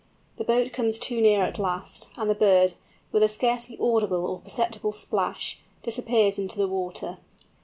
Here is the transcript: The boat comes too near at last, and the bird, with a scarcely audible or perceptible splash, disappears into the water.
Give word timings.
The 0.37 0.43
boat 0.43 0.73
comes 0.73 0.97
too 0.97 1.21
near 1.21 1.43
at 1.43 1.59
last, 1.59 2.07
and 2.17 2.27
the 2.27 2.33
bird, 2.33 2.73
with 3.11 3.21
a 3.21 3.27
scarcely 3.29 3.77
audible 3.79 4.25
or 4.25 4.39
perceptible 4.39 4.91
splash, 4.93 5.59
disappears 5.83 6.39
into 6.39 6.57
the 6.57 6.67
water. 6.67 7.19